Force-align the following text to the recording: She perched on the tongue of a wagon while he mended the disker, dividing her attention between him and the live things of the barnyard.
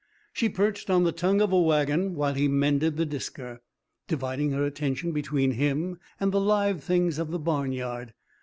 She 0.33 0.49
perched 0.49 0.89
on 0.89 1.03
the 1.03 1.11
tongue 1.11 1.41
of 1.41 1.51
a 1.51 1.61
wagon 1.61 2.15
while 2.15 2.33
he 2.33 2.47
mended 2.47 2.97
the 2.97 3.05
disker, 3.05 3.59
dividing 4.07 4.49
her 4.49 4.65
attention 4.65 5.11
between 5.11 5.51
him 5.51 5.99
and 6.19 6.31
the 6.31 6.41
live 6.41 6.83
things 6.83 7.19
of 7.19 7.29
the 7.29 7.37
barnyard. 7.37 8.15